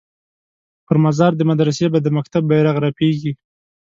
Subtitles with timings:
[0.85, 3.31] پر مزار د مدرسې به د مکتب بیرغ رپیږي